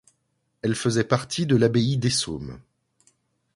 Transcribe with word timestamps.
Elle 0.63 0.73
faisait 0.73 1.03
partie 1.03 1.45
de 1.45 1.55
l'abbaye 1.55 1.95
d'Essômes. 1.95 2.59